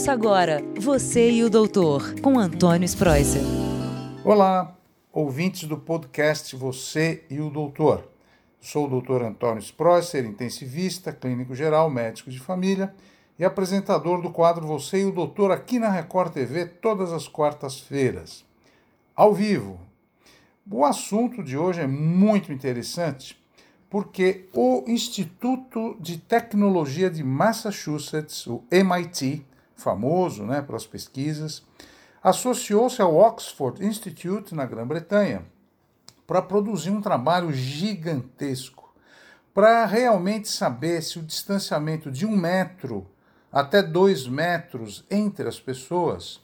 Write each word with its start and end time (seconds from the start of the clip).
Ouça 0.00 0.12
agora 0.12 0.62
Você 0.78 1.30
e 1.30 1.44
o 1.44 1.50
Doutor, 1.50 2.18
com 2.22 2.38
Antônio 2.38 2.86
Spreuser. 2.86 3.42
Olá, 4.24 4.74
ouvintes 5.12 5.68
do 5.68 5.76
podcast 5.76 6.56
Você 6.56 7.22
e 7.28 7.38
o 7.38 7.50
Doutor. 7.50 8.08
Sou 8.58 8.86
o 8.86 8.88
doutor 8.88 9.22
Antônio 9.22 9.60
Spreuser, 9.60 10.24
intensivista, 10.24 11.12
clínico 11.12 11.54
geral, 11.54 11.90
médico 11.90 12.30
de 12.30 12.40
família 12.40 12.94
e 13.38 13.44
apresentador 13.44 14.22
do 14.22 14.30
quadro 14.30 14.66
Você 14.66 15.02
e 15.02 15.04
o 15.04 15.12
Doutor 15.12 15.52
aqui 15.52 15.78
na 15.78 15.90
Record 15.90 16.32
TV 16.32 16.64
todas 16.64 17.12
as 17.12 17.28
quartas-feiras. 17.28 18.42
Ao 19.14 19.34
vivo. 19.34 19.78
O 20.70 20.82
assunto 20.82 21.42
de 21.42 21.58
hoje 21.58 21.82
é 21.82 21.86
muito 21.86 22.50
interessante 22.50 23.38
porque 23.90 24.48
o 24.54 24.82
Instituto 24.86 25.94
de 26.00 26.16
Tecnologia 26.16 27.10
de 27.10 27.22
Massachusetts, 27.22 28.46
o 28.46 28.64
MIT, 28.70 29.44
famoso 29.80 30.44
né, 30.44 30.62
pelas 30.62 30.86
pesquisas, 30.86 31.62
associou-se 32.22 33.00
ao 33.00 33.16
Oxford 33.16 33.84
Institute 33.84 34.54
na 34.54 34.66
Grã-Bretanha 34.66 35.44
para 36.26 36.42
produzir 36.42 36.90
um 36.90 37.00
trabalho 37.00 37.52
gigantesco 37.52 38.94
para 39.52 39.84
realmente 39.84 40.48
saber 40.48 41.02
se 41.02 41.18
o 41.18 41.22
distanciamento 41.22 42.10
de 42.10 42.24
um 42.24 42.36
metro 42.36 43.06
até 43.52 43.82
dois 43.82 44.26
metros 44.28 45.04
entre 45.10 45.48
as 45.48 45.58
pessoas 45.58 46.40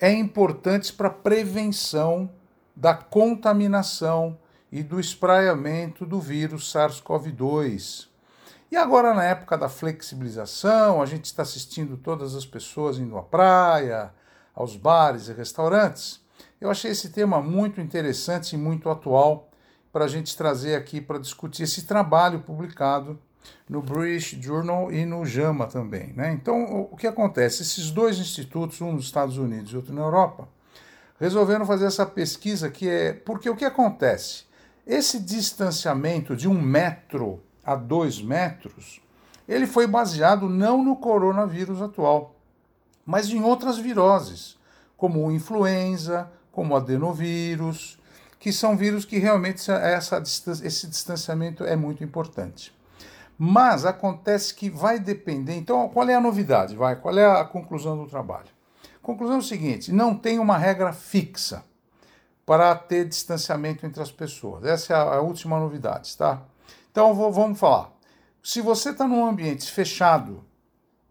é 0.00 0.12
importante 0.12 0.92
para 0.92 1.08
a 1.08 1.12
prevenção 1.12 2.30
da 2.74 2.94
contaminação 2.94 4.38
e 4.70 4.82
do 4.82 5.00
espraiamento 5.00 6.04
do 6.04 6.20
vírus 6.20 6.72
SARS-CoV-2. 6.72 8.08
E 8.70 8.76
agora, 8.76 9.14
na 9.14 9.24
época 9.24 9.56
da 9.56 9.68
flexibilização, 9.68 11.00
a 11.00 11.06
gente 11.06 11.24
está 11.24 11.42
assistindo 11.42 11.96
todas 11.96 12.34
as 12.34 12.44
pessoas 12.44 12.98
indo 12.98 13.16
à 13.16 13.22
praia, 13.22 14.12
aos 14.54 14.76
bares 14.76 15.28
e 15.28 15.32
restaurantes. 15.32 16.20
Eu 16.60 16.70
achei 16.70 16.90
esse 16.90 17.08
tema 17.08 17.40
muito 17.40 17.80
interessante 17.80 18.52
e 18.54 18.58
muito 18.58 18.90
atual 18.90 19.48
para 19.90 20.04
a 20.04 20.08
gente 20.08 20.36
trazer 20.36 20.74
aqui 20.74 21.00
para 21.00 21.18
discutir 21.18 21.62
esse 21.62 21.86
trabalho 21.86 22.40
publicado 22.40 23.18
no 23.66 23.80
British 23.80 24.38
Journal 24.38 24.92
e 24.92 25.06
no 25.06 25.24
JAMA 25.24 25.66
também. 25.66 26.12
Né? 26.12 26.32
Então, 26.32 26.88
o 26.90 26.96
que 26.96 27.06
acontece? 27.06 27.62
Esses 27.62 27.90
dois 27.90 28.18
institutos, 28.18 28.82
um 28.82 28.92
nos 28.92 29.06
Estados 29.06 29.38
Unidos 29.38 29.72
e 29.72 29.76
outro 29.76 29.94
na 29.94 30.02
Europa, 30.02 30.46
resolveram 31.18 31.64
fazer 31.64 31.86
essa 31.86 32.04
pesquisa 32.04 32.70
que 32.70 32.86
é. 32.86 33.12
Porque 33.14 33.48
o 33.48 33.56
que 33.56 33.64
acontece? 33.64 34.44
Esse 34.86 35.18
distanciamento 35.18 36.36
de 36.36 36.48
um 36.48 36.60
metro 36.60 37.42
a 37.68 37.74
dois 37.74 38.22
metros, 38.22 38.98
ele 39.46 39.66
foi 39.66 39.86
baseado 39.86 40.48
não 40.48 40.82
no 40.82 40.96
coronavírus 40.96 41.82
atual, 41.82 42.34
mas 43.04 43.28
em 43.28 43.42
outras 43.42 43.76
viroses, 43.76 44.56
como 44.96 45.26
o 45.26 45.30
influenza, 45.30 46.30
como 46.50 46.72
o 46.72 46.76
adenovírus, 46.78 47.98
que 48.40 48.50
são 48.52 48.74
vírus 48.74 49.04
que 49.04 49.18
realmente 49.18 49.70
essa, 49.70 50.16
esse 50.18 50.86
distanciamento 50.86 51.62
é 51.62 51.76
muito 51.76 52.02
importante. 52.02 52.74
Mas 53.36 53.84
acontece 53.84 54.54
que 54.54 54.70
vai 54.70 54.98
depender. 54.98 55.54
Então, 55.54 55.90
qual 55.90 56.08
é 56.08 56.14
a 56.14 56.20
novidade? 56.20 56.74
Vai, 56.74 56.96
qual 56.96 57.16
é 57.18 57.40
a 57.40 57.44
conclusão 57.44 57.96
do 57.98 58.06
trabalho? 58.06 58.48
Conclusão 59.02 59.36
é 59.36 59.40
o 59.40 59.42
seguinte: 59.42 59.92
não 59.92 60.14
tem 60.14 60.38
uma 60.38 60.56
regra 60.56 60.92
fixa 60.92 61.62
para 62.46 62.74
ter 62.74 63.06
distanciamento 63.06 63.84
entre 63.84 64.02
as 64.02 64.10
pessoas. 64.10 64.64
Essa 64.64 64.94
é 64.94 64.96
a, 64.96 65.20
última 65.20 65.60
novidade, 65.60 66.16
tá? 66.16 66.42
Então 66.90 67.14
vou, 67.14 67.32
vamos 67.32 67.58
falar. 67.58 67.92
Se 68.42 68.60
você 68.60 68.90
está 68.90 69.06
num 69.06 69.26
ambiente 69.26 69.70
fechado, 69.70 70.44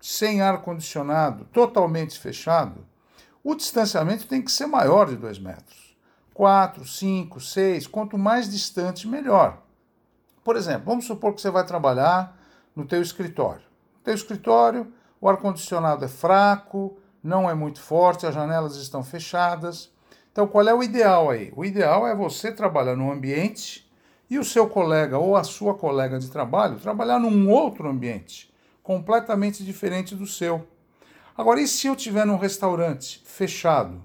sem 0.02 0.42
ar 0.42 0.62
condicionado, 0.62 1.46
totalmente 1.46 2.18
fechado, 2.20 2.86
o 3.44 3.56
distanciamento 3.56 4.28
tem 4.28 4.42
que 4.42 4.52
ser 4.52 4.68
maior 4.68 5.08
de 5.08 5.16
2 5.16 5.40
metros. 5.40 5.96
4, 6.34 6.86
5, 6.86 7.40
6, 7.40 7.88
quanto 7.88 8.18
mais 8.18 8.50
distante, 8.50 9.08
melhor. 9.08 9.62
Por 10.44 10.56
exemplo, 10.56 10.86
vamos 10.86 11.06
supor 11.06 11.34
que 11.34 11.42
você 11.42 11.50
vai 11.50 11.66
trabalhar 11.66 12.38
no 12.76 12.86
teu 12.86 13.02
escritório. 13.02 13.64
No 13.96 14.02
teu 14.04 14.14
escritório, 14.14 14.92
o 15.20 15.28
ar-condicionado 15.28 16.06
é 16.06 16.08
fraco, 16.08 16.98
não 17.24 17.50
é 17.50 17.54
muito 17.54 17.82
forte, 17.82 18.26
as 18.26 18.36
janelas 18.36 18.76
estão 18.76 19.04
fechadas. 19.04 19.92
Então, 20.32 20.48
qual 20.48 20.68
é 20.68 20.74
o 20.74 20.84
ideal 20.84 21.30
aí? 21.30 21.52
O 21.56 21.66
ideal 21.66 22.06
é 22.08 22.14
você 22.14 22.52
trabalhar 22.52 22.96
num 22.96 23.12
ambiente 23.12 23.87
e 24.30 24.38
o 24.38 24.44
seu 24.44 24.68
colega 24.68 25.18
ou 25.18 25.36
a 25.36 25.44
sua 25.44 25.74
colega 25.74 26.20
de 26.20 26.30
trabalho 26.30 26.80
trabalhar 26.80 27.20
num 27.20 27.50
outro 27.50 27.90
ambiente, 27.90 28.54
completamente 28.84 29.64
diferente 29.64 30.16
do 30.16 30.26
seu. 30.26 30.68
Agora, 31.38 31.62
e 31.62 31.68
se 31.68 31.88
eu 31.88 31.94
estiver 31.94 32.26
num 32.26 32.38
restaurante 32.38 33.22
fechado, 33.26 34.02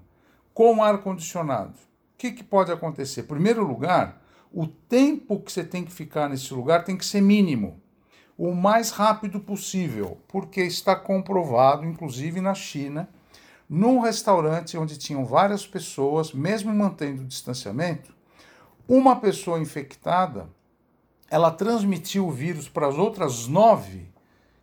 com 0.54 0.82
ar 0.82 0.98
condicionado? 0.98 1.74
O 1.74 2.18
que, 2.18 2.32
que 2.32 2.44
pode 2.44 2.70
acontecer? 2.70 3.22
Em 3.22 3.26
primeiro 3.26 3.64
lugar, 3.64 4.22
o 4.52 4.66
tempo 4.66 5.40
que 5.40 5.50
você 5.50 5.64
tem 5.64 5.84
que 5.84 5.92
ficar 5.92 6.28
nesse 6.28 6.52
lugar 6.52 6.84
tem 6.84 6.96
que 6.96 7.06
ser 7.06 7.20
mínimo, 7.20 7.80
o 8.36 8.54
mais 8.54 8.90
rápido 8.90 9.40
possível, 9.40 10.18
porque 10.28 10.62
está 10.62 10.94
comprovado, 10.94 11.86
inclusive 11.86 12.40
na 12.40 12.54
China, 12.54 13.08
num 13.68 14.00
restaurante 14.00 14.76
onde 14.76 14.98
tinham 14.98 15.24
várias 15.24 15.66
pessoas, 15.66 16.32
mesmo 16.32 16.72
mantendo 16.74 17.22
o 17.22 17.26
distanciamento, 17.26 18.14
uma 18.88 19.16
pessoa 19.16 19.60
infectada, 19.60 20.48
ela 21.30 21.50
transmitiu 21.50 22.26
o 22.26 22.32
vírus 22.32 22.68
para 22.68 22.88
as 22.88 22.98
outras 22.98 23.46
nove 23.46 24.10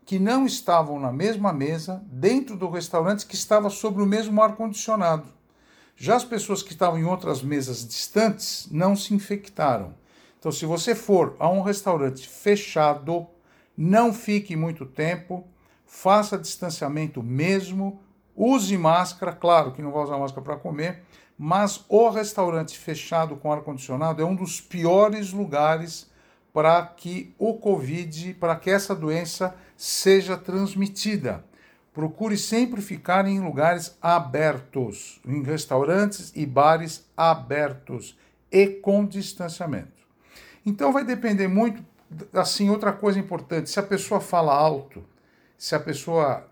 que 0.06 0.20
não 0.20 0.46
estavam 0.46 1.00
na 1.00 1.12
mesma 1.12 1.54
mesa 1.54 2.04
dentro 2.08 2.56
do 2.56 2.70
restaurante 2.70 3.26
que 3.26 3.36
estava 3.36 3.70
sob 3.70 4.02
o 4.02 4.06
mesmo 4.06 4.42
ar 4.42 4.56
condicionado. 4.56 5.28
Já 5.96 6.16
as 6.16 6.24
pessoas 6.24 6.64
que 6.64 6.72
estavam 6.72 6.98
em 6.98 7.04
outras 7.04 7.44
mesas 7.44 7.86
distantes 7.88 8.68
não 8.72 8.96
se 8.96 9.14
infectaram. 9.14 9.94
Então, 10.40 10.52
se 10.52 10.66
você 10.66 10.96
for 10.96 11.36
a 11.38 11.50
um 11.50 11.62
restaurante 11.62 12.28
fechado, 12.28 13.28
não 13.76 14.14
fique 14.14 14.56
muito 14.56 14.86
tempo, 14.86 15.46
faça 15.86 16.38
distanciamento 16.38 17.22
mesmo, 17.22 18.00
Use 18.42 18.78
máscara, 18.78 19.34
claro 19.34 19.74
que 19.74 19.82
não 19.82 19.92
vai 19.92 20.02
usar 20.02 20.18
máscara 20.18 20.42
para 20.42 20.56
comer, 20.56 21.04
mas 21.38 21.84
o 21.90 22.08
restaurante 22.08 22.80
fechado 22.80 23.36
com 23.36 23.52
ar-condicionado 23.52 24.22
é 24.22 24.26
um 24.26 24.34
dos 24.34 24.62
piores 24.62 25.34
lugares 25.34 26.10
para 26.54 26.86
que 26.86 27.36
o 27.38 27.56
Covid, 27.56 28.36
para 28.36 28.56
que 28.56 28.70
essa 28.70 28.96
doença 28.96 29.54
seja 29.76 30.38
transmitida. 30.38 31.44
Procure 31.94 32.38
sempre 32.38 32.82
ficar 32.82 33.28
em 33.28 33.42
lugares 33.42 33.98
abertos, 34.02 35.20
em 35.26 35.44
restaurantes 35.44 36.32
e 36.34 36.46
bares 36.46 37.06
abertos 37.18 38.18
e 38.50 38.68
com 38.68 39.06
distanciamento. 39.06 40.00
Então 40.66 40.94
vai 40.94 41.04
depender 41.04 41.50
muito, 41.50 41.84
assim, 42.34 42.70
outra 42.70 42.94
coisa 42.94 43.20
importante, 43.20 43.70
se 43.70 43.82
a 43.82 43.84
pessoa 43.84 44.22
fala 44.22 44.54
alto, 44.54 45.04
se 45.58 45.76
a 45.76 45.80
pessoa 45.80 46.48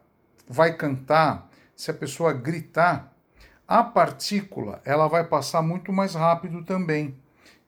vai 0.50 0.74
cantar, 0.74 1.48
se 1.78 1.92
a 1.92 1.94
pessoa 1.94 2.34
gritar, 2.34 3.14
a 3.68 3.84
partícula 3.84 4.82
ela 4.84 5.08
vai 5.08 5.24
passar 5.24 5.62
muito 5.62 5.94
mais 5.94 6.16
rápido 6.16 6.64
também. 6.64 7.16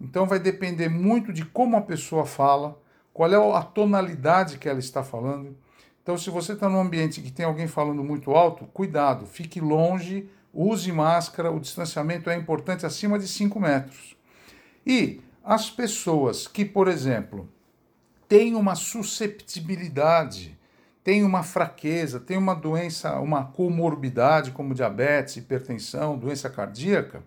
Então 0.01 0.25
vai 0.25 0.39
depender 0.39 0.89
muito 0.89 1.31
de 1.31 1.45
como 1.45 1.77
a 1.77 1.81
pessoa 1.81 2.25
fala, 2.25 2.81
qual 3.13 3.31
é 3.31 3.57
a 3.57 3.61
tonalidade 3.61 4.57
que 4.57 4.67
ela 4.67 4.79
está 4.79 5.03
falando. 5.03 5.55
Então, 6.01 6.17
se 6.17 6.31
você 6.31 6.53
está 6.53 6.67
num 6.67 6.79
ambiente 6.79 7.21
que 7.21 7.31
tem 7.31 7.45
alguém 7.45 7.67
falando 7.67 8.03
muito 8.03 8.31
alto, 8.31 8.65
cuidado, 8.73 9.27
fique 9.27 9.61
longe, 9.61 10.27
use 10.51 10.91
máscara, 10.91 11.51
o 11.51 11.59
distanciamento 11.59 12.31
é 12.31 12.35
importante 12.35 12.85
acima 12.85 13.19
de 13.19 13.27
5 13.27 13.59
metros. 13.59 14.17
E 14.87 15.21
as 15.43 15.69
pessoas 15.69 16.47
que, 16.47 16.65
por 16.65 16.87
exemplo, 16.87 17.47
têm 18.27 18.55
uma 18.55 18.73
susceptibilidade 18.73 20.57
tem 21.09 21.23
uma 21.23 21.41
fraqueza, 21.41 22.19
tem 22.19 22.37
uma 22.37 22.53
doença, 22.53 23.19
uma 23.19 23.43
comorbidade 23.43 24.51
como 24.51 24.75
diabetes, 24.75 25.37
hipertensão, 25.37 26.15
doença 26.15 26.51
cardíaca, 26.51 27.23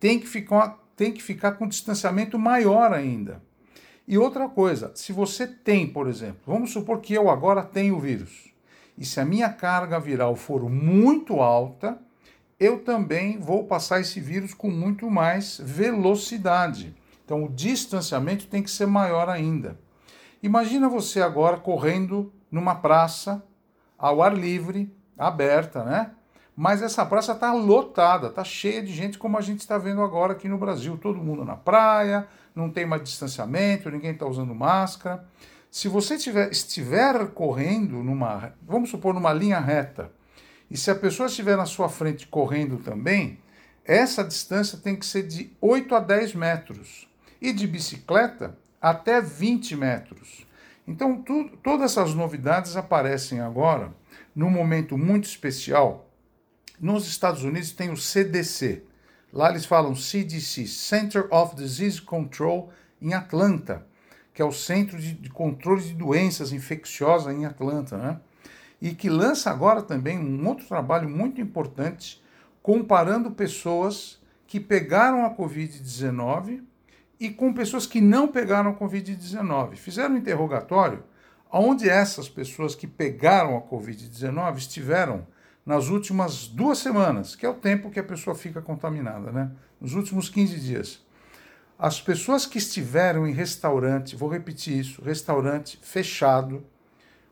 tem 0.00 0.18
que 0.18 0.26
ficar, 0.26 0.78
tem 0.96 1.12
que 1.12 1.22
ficar 1.22 1.52
com 1.52 1.68
distanciamento 1.68 2.38
maior 2.38 2.90
ainda. 2.90 3.42
E 4.08 4.16
outra 4.16 4.48
coisa, 4.48 4.92
se 4.94 5.12
você 5.12 5.46
tem, 5.46 5.86
por 5.86 6.08
exemplo, 6.08 6.40
vamos 6.46 6.72
supor 6.72 7.02
que 7.02 7.12
eu 7.12 7.28
agora 7.28 7.62
tenho 7.62 7.96
o 7.96 8.00
vírus, 8.00 8.48
e 8.96 9.04
se 9.04 9.20
a 9.20 9.26
minha 9.26 9.50
carga 9.50 10.00
viral 10.00 10.34
for 10.34 10.70
muito 10.70 11.42
alta, 11.42 11.98
eu 12.58 12.78
também 12.78 13.38
vou 13.38 13.64
passar 13.64 14.00
esse 14.00 14.20
vírus 14.20 14.54
com 14.54 14.70
muito 14.70 15.10
mais 15.10 15.60
velocidade. 15.62 16.96
Então 17.26 17.44
o 17.44 17.50
distanciamento 17.50 18.46
tem 18.46 18.62
que 18.62 18.70
ser 18.70 18.86
maior 18.86 19.28
ainda. 19.28 19.78
Imagina 20.42 20.88
você 20.88 21.20
agora 21.20 21.58
correndo 21.58 22.32
numa 22.52 22.76
praça 22.76 23.42
ao 23.98 24.22
ar 24.22 24.36
livre, 24.36 24.94
aberta, 25.18 25.82
né? 25.82 26.10
Mas 26.54 26.82
essa 26.82 27.04
praça 27.06 27.32
está 27.32 27.52
lotada, 27.52 28.26
está 28.26 28.44
cheia 28.44 28.82
de 28.82 28.92
gente, 28.92 29.18
como 29.18 29.38
a 29.38 29.40
gente 29.40 29.60
está 29.60 29.78
vendo 29.78 30.02
agora 30.02 30.34
aqui 30.34 30.48
no 30.48 30.58
Brasil. 30.58 30.98
Todo 30.98 31.18
mundo 31.18 31.44
na 31.44 31.56
praia, 31.56 32.28
não 32.54 32.70
tem 32.70 32.84
mais 32.84 33.02
distanciamento, 33.02 33.90
ninguém 33.90 34.12
está 34.12 34.26
usando 34.26 34.54
máscara. 34.54 35.24
Se 35.70 35.88
você 35.88 36.18
tiver, 36.18 36.50
estiver 36.50 37.28
correndo 37.28 38.02
numa, 38.02 38.52
vamos 38.60 38.90
supor, 38.90 39.14
numa 39.14 39.32
linha 39.32 39.58
reta, 39.58 40.12
E 40.70 40.76
se 40.76 40.90
a 40.90 40.94
pessoa 40.94 41.26
estiver 41.26 41.56
na 41.56 41.66
sua 41.66 41.88
frente 41.88 42.26
correndo 42.26 42.78
também, 42.78 43.38
essa 43.84 44.22
distância 44.22 44.78
tem 44.78 44.94
que 44.96 45.04
ser 45.04 45.22
de 45.22 45.50
8 45.60 45.94
a 45.94 46.00
10 46.00 46.34
metros. 46.34 47.08
E 47.40 47.52
de 47.52 47.66
bicicleta, 47.66 48.56
até 48.80 49.20
20 49.20 49.76
metros. 49.76 50.46
Então, 50.92 51.24
todas 51.62 51.92
essas 51.92 52.14
novidades 52.14 52.76
aparecem 52.76 53.40
agora 53.40 53.94
num 54.36 54.50
momento 54.50 54.98
muito 54.98 55.24
especial. 55.24 56.10
Nos 56.78 57.08
Estados 57.08 57.44
Unidos 57.44 57.72
tem 57.72 57.90
o 57.90 57.96
CDC. 57.96 58.84
Lá 59.32 59.48
eles 59.48 59.64
falam 59.64 59.96
CDC, 59.96 60.66
Center 60.66 61.26
of 61.30 61.56
Disease 61.56 62.02
Control, 62.02 62.70
em 63.00 63.14
Atlanta, 63.14 63.86
que 64.34 64.42
é 64.42 64.44
o 64.44 64.52
Centro 64.52 64.98
de, 64.98 65.14
de 65.14 65.30
Controle 65.30 65.82
de 65.82 65.94
Doenças 65.94 66.52
Infecciosas 66.52 67.34
em 67.34 67.46
Atlanta, 67.46 67.96
né? 67.96 68.20
E 68.78 68.94
que 68.94 69.08
lança 69.08 69.50
agora 69.50 69.80
também 69.80 70.18
um 70.18 70.46
outro 70.46 70.66
trabalho 70.66 71.08
muito 71.08 71.40
importante, 71.40 72.22
comparando 72.62 73.30
pessoas 73.30 74.20
que 74.46 74.60
pegaram 74.60 75.24
a 75.24 75.34
Covid-19 75.34 76.62
e 77.22 77.30
com 77.30 77.52
pessoas 77.52 77.86
que 77.86 78.00
não 78.00 78.26
pegaram 78.26 78.70
a 78.70 78.74
Covid-19. 78.74 79.76
Fizeram 79.76 80.16
um 80.16 80.18
interrogatório 80.18 81.04
onde 81.52 81.88
essas 81.88 82.28
pessoas 82.28 82.74
que 82.74 82.86
pegaram 82.86 83.56
a 83.56 83.60
Covid-19 83.60 84.56
estiveram 84.56 85.24
nas 85.64 85.88
últimas 85.88 86.48
duas 86.48 86.78
semanas, 86.78 87.36
que 87.36 87.46
é 87.46 87.48
o 87.48 87.54
tempo 87.54 87.90
que 87.90 88.00
a 88.00 88.04
pessoa 88.04 88.34
fica 88.34 88.60
contaminada, 88.60 89.30
né? 89.30 89.52
Nos 89.80 89.94
últimos 89.94 90.28
15 90.28 90.58
dias. 90.58 91.00
As 91.78 92.00
pessoas 92.00 92.44
que 92.44 92.58
estiveram 92.58 93.24
em 93.24 93.32
restaurante, 93.32 94.16
vou 94.16 94.28
repetir 94.28 94.76
isso, 94.78 95.00
restaurante 95.00 95.78
fechado, 95.80 96.64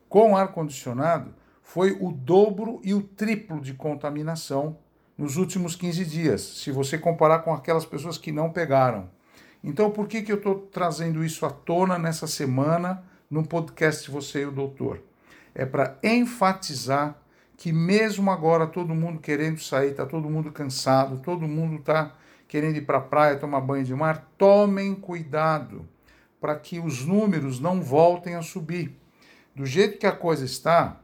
com 0.07 0.37
ar-condicionado, 0.37 1.33
foi 1.61 1.97
o 1.99 2.13
dobro 2.13 2.79
e 2.81 2.93
o 2.93 3.01
triplo 3.01 3.59
de 3.59 3.73
contaminação 3.73 4.77
nos 5.17 5.35
últimos 5.35 5.75
15 5.75 6.05
dias, 6.05 6.41
se 6.41 6.71
você 6.71 6.97
comparar 6.97 7.39
com 7.39 7.53
aquelas 7.53 7.85
pessoas 7.85 8.17
que 8.17 8.31
não 8.31 8.49
pegaram. 8.51 9.09
Então, 9.63 9.91
por 9.91 10.07
que, 10.07 10.21
que 10.23 10.31
eu 10.31 10.37
estou 10.37 10.55
trazendo 10.71 11.23
isso 11.23 11.45
à 11.45 11.49
tona 11.49 11.99
nessa 11.99 12.25
semana 12.25 13.03
no 13.29 13.45
podcast 13.45 14.09
Você 14.09 14.41
e 14.41 14.45
o 14.45 14.51
Doutor? 14.51 15.01
É 15.53 15.65
para 15.65 15.99
enfatizar 16.03 17.15
que, 17.55 17.71
mesmo 17.71 18.31
agora, 18.31 18.65
todo 18.65 18.95
mundo 18.95 19.19
querendo 19.19 19.59
sair, 19.59 19.91
está 19.91 20.05
todo 20.05 20.29
mundo 20.29 20.51
cansado, 20.51 21.19
todo 21.19 21.47
mundo 21.47 21.75
está 21.75 22.15
querendo 22.47 22.77
ir 22.77 22.85
para 22.85 22.97
a 22.97 23.01
praia, 23.01 23.37
tomar 23.37 23.61
banho 23.61 23.85
de 23.85 23.93
mar, 23.93 24.31
tomem 24.35 24.95
cuidado 24.95 25.87
para 26.39 26.55
que 26.55 26.79
os 26.79 27.05
números 27.05 27.59
não 27.59 27.81
voltem 27.81 28.33
a 28.33 28.41
subir. 28.41 28.99
Do 29.55 29.65
jeito 29.65 29.99
que 29.99 30.07
a 30.07 30.11
coisa 30.11 30.43
está, 30.43 30.99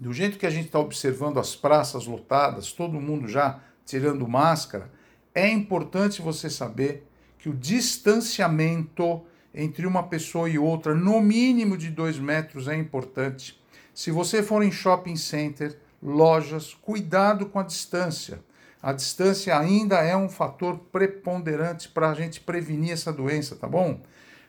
do 0.00 0.10
jeito 0.12 0.38
que 0.38 0.46
a 0.46 0.50
gente 0.50 0.66
está 0.66 0.78
observando 0.78 1.38
as 1.38 1.54
praças 1.54 2.06
lotadas, 2.06 2.72
todo 2.72 2.98
mundo 2.98 3.28
já 3.28 3.60
tirando 3.84 4.26
máscara, 4.26 4.90
é 5.34 5.48
importante 5.50 6.22
você 6.22 6.48
saber 6.48 7.06
que 7.44 7.50
o 7.50 7.54
distanciamento 7.54 9.22
entre 9.52 9.86
uma 9.86 10.04
pessoa 10.04 10.48
e 10.48 10.58
outra, 10.58 10.94
no 10.94 11.20
mínimo 11.20 11.76
de 11.76 11.90
dois 11.90 12.18
metros, 12.18 12.68
é 12.68 12.74
importante. 12.74 13.62
Se 13.92 14.10
você 14.10 14.42
for 14.42 14.62
em 14.62 14.72
shopping 14.72 15.16
center, 15.16 15.78
lojas, 16.02 16.72
cuidado 16.72 17.44
com 17.44 17.58
a 17.58 17.62
distância. 17.62 18.42
A 18.82 18.94
distância 18.94 19.58
ainda 19.58 19.96
é 19.96 20.16
um 20.16 20.26
fator 20.26 20.78
preponderante 20.90 21.90
para 21.90 22.08
a 22.08 22.14
gente 22.14 22.40
prevenir 22.40 22.92
essa 22.92 23.12
doença, 23.12 23.54
tá 23.54 23.68
bom? 23.68 24.00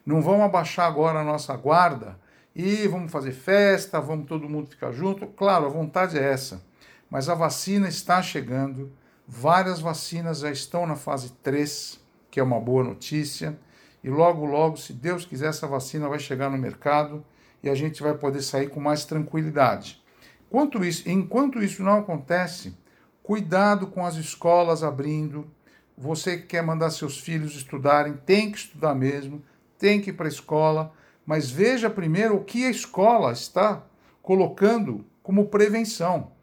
Não 0.06 0.22
vamos 0.22 0.46
abaixar 0.46 0.88
agora 0.88 1.20
a 1.20 1.24
nossa 1.26 1.54
guarda 1.58 2.18
e 2.56 2.88
vamos 2.88 3.12
fazer 3.12 3.34
festa, 3.34 4.00
vamos 4.00 4.26
todo 4.26 4.48
mundo 4.48 4.70
ficar 4.70 4.94
junto. 4.94 5.28
Claro, 5.28 5.66
a 5.66 5.70
vontade 5.70 6.18
é 6.18 6.24
essa. 6.24 6.64
Mas 7.10 7.28
a 7.28 7.36
vacina 7.36 7.90
está 7.90 8.22
chegando, 8.22 8.90
várias 9.28 9.82
vacinas 9.82 10.40
já 10.40 10.50
estão 10.50 10.88
na 10.88 10.96
fase 10.96 11.34
3 11.44 12.05
que 12.36 12.40
é 12.42 12.44
uma 12.44 12.60
boa 12.60 12.84
notícia. 12.84 13.58
E 14.04 14.10
logo, 14.10 14.46
logo, 14.46 14.76
se 14.76 14.92
Deus 14.92 15.24
quiser, 15.24 15.48
essa 15.48 15.66
vacina 15.66 16.10
vai 16.10 16.20
chegar 16.20 16.50
no 16.50 16.58
mercado 16.58 17.24
e 17.64 17.70
a 17.70 17.74
gente 17.74 18.04
vai 18.04 18.14
poder 18.14 18.42
sair 18.42 18.70
com 18.70 18.82
mais 18.82 19.06
tranquilidade. 19.06 20.04
Enquanto 20.46 20.84
isso, 20.84 21.10
enquanto 21.10 21.64
isso 21.64 21.82
não 21.82 22.00
acontece, 22.00 22.78
cuidado 23.24 23.88
com 23.88 24.06
as 24.06 24.16
escolas 24.16 24.84
abrindo. 24.84 25.50
Você 25.98 26.36
que 26.36 26.48
quer 26.48 26.62
mandar 26.62 26.90
seus 26.90 27.22
filhos 27.22 27.56
estudarem, 27.56 28.18
tem 28.26 28.52
que 28.52 28.58
estudar 28.58 28.94
mesmo, 28.94 29.42
tem 29.80 30.02
que 30.02 30.10
ir 30.10 30.14
para 30.14 30.26
a 30.26 30.28
escola, 30.28 30.92
mas 31.26 31.50
veja 31.50 31.90
primeiro 31.90 32.36
o 32.36 32.44
que 32.44 32.66
a 32.66 32.70
escola 32.70 33.32
está 33.32 33.82
colocando 34.22 35.06
como 35.24 35.46
prevenção. 35.46 36.34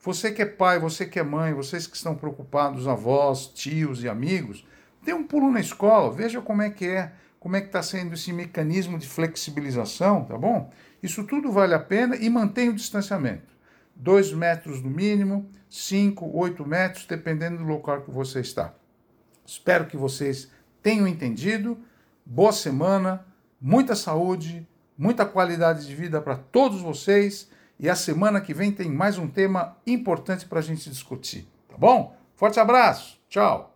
Você 0.00 0.32
que 0.32 0.42
é 0.42 0.46
pai, 0.46 0.80
você 0.80 1.06
que 1.06 1.20
é 1.20 1.22
mãe, 1.22 1.54
vocês 1.54 1.86
que 1.86 1.96
estão 1.96 2.16
preocupados, 2.16 2.88
avós, 2.88 3.46
tios 3.46 4.02
e 4.02 4.08
amigos, 4.08 4.66
Dê 5.06 5.14
um 5.14 5.22
pulo 5.22 5.52
na 5.52 5.60
escola, 5.60 6.12
veja 6.12 6.40
como 6.40 6.62
é 6.62 6.68
que 6.68 6.84
é, 6.84 7.12
como 7.38 7.54
é 7.54 7.60
que 7.60 7.68
está 7.68 7.80
sendo 7.80 8.14
esse 8.14 8.32
mecanismo 8.32 8.98
de 8.98 9.06
flexibilização, 9.06 10.24
tá 10.24 10.36
bom? 10.36 10.68
Isso 11.00 11.22
tudo 11.22 11.52
vale 11.52 11.74
a 11.74 11.78
pena 11.78 12.16
e 12.16 12.28
mantenha 12.28 12.72
o 12.72 12.74
distanciamento. 12.74 13.54
Dois 13.94 14.32
metros 14.32 14.82
no 14.82 14.90
mínimo, 14.90 15.48
cinco, 15.70 16.28
oito 16.36 16.66
metros, 16.66 17.06
dependendo 17.06 17.58
do 17.58 17.62
local 17.62 18.02
que 18.02 18.10
você 18.10 18.40
está. 18.40 18.74
Espero 19.46 19.86
que 19.86 19.96
vocês 19.96 20.50
tenham 20.82 21.06
entendido. 21.06 21.78
Boa 22.24 22.50
semana, 22.50 23.24
muita 23.60 23.94
saúde, 23.94 24.68
muita 24.98 25.24
qualidade 25.24 25.86
de 25.86 25.94
vida 25.94 26.20
para 26.20 26.36
todos 26.36 26.80
vocês. 26.80 27.48
E 27.78 27.88
a 27.88 27.94
semana 27.94 28.40
que 28.40 28.52
vem 28.52 28.72
tem 28.72 28.90
mais 28.90 29.18
um 29.18 29.28
tema 29.28 29.76
importante 29.86 30.46
para 30.46 30.58
a 30.58 30.62
gente 30.62 30.90
discutir, 30.90 31.46
tá 31.68 31.76
bom? 31.78 32.16
Forte 32.34 32.58
abraço, 32.58 33.20
tchau! 33.28 33.75